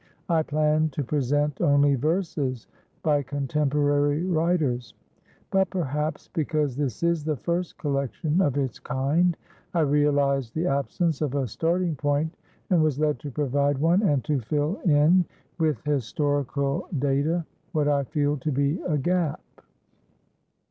I 0.29 0.41
planned 0.41 0.93
to 0.93 1.03
present 1.03 1.61
only 1.61 1.93
verses 1.93 2.65
by 3.03 3.21
contemporary 3.21 4.23
writers; 4.25 4.95
but, 5.51 5.69
perhaps, 5.69 6.27
because 6.29 6.75
this 6.75 7.03
is 7.03 7.23
the 7.23 7.35
first 7.35 7.77
collection 7.77 8.41
of 8.41 8.57
its 8.57 8.79
kind, 8.79 9.37
I 9.75 9.81
realized 9.81 10.55
the 10.55 10.65
absence 10.65 11.21
of 11.21 11.35
a 11.35 11.45
starting 11.47 11.95
point 11.95 12.35
and 12.71 12.81
was 12.81 12.97
led 12.97 13.19
to 13.19 13.29
provide 13.29 13.77
one 13.77 14.01
and 14.01 14.23
to 14.23 14.39
fill 14.39 14.77
in 14.85 15.23
with 15.59 15.83
historical 15.83 16.87
data 16.97 17.45
what 17.71 17.87
I 17.87 18.03
felt 18.05 18.41
to 18.41 18.51
be 18.51 18.81
a 18.87 18.97
gap. 18.97 19.39